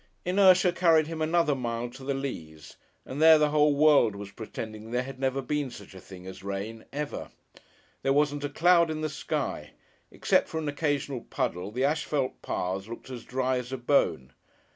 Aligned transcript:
Inertia 0.25 0.71
carried 0.71 1.05
him 1.05 1.21
another 1.21 1.53
mile 1.53 1.87
to 1.91 2.03
the 2.03 2.15
Leas, 2.15 2.75
and 3.05 3.21
there 3.21 3.37
the 3.37 3.51
whole 3.51 3.75
world 3.75 4.15
was 4.15 4.31
pretending 4.31 4.89
there 4.89 5.03
had 5.03 5.19
never 5.19 5.43
been 5.43 5.69
such 5.69 5.93
a 5.93 5.99
thing 6.01 6.25
as 6.25 6.41
rain 6.41 6.85
ever. 6.91 7.29
There 8.01 8.11
wasn't 8.11 8.43
a 8.43 8.49
cloud 8.49 8.89
in 8.89 9.01
the 9.01 9.09
sky; 9.09 9.73
except 10.09 10.47
for 10.49 10.57
an 10.57 10.67
occasional 10.67 11.21
puddle 11.21 11.69
the 11.69 11.83
asphalt 11.85 12.41
paths 12.41 12.87
looked 12.87 13.11
as 13.11 13.23
dry 13.23 13.59
as 13.59 13.71
a 13.71 13.77
bone. 13.77 14.33